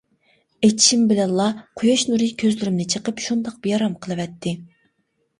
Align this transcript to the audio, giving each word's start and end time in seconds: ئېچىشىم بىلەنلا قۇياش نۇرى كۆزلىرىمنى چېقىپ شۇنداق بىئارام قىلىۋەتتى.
ئېچىشىم 0.67 1.01
بىلەنلا 1.09 1.43
قۇياش 1.81 2.05
نۇرى 2.11 2.29
كۆزلىرىمنى 2.43 2.87
چېقىپ 2.93 3.21
شۇنداق 3.25 3.59
بىئارام 3.67 3.93
قىلىۋەتتى. 4.07 4.55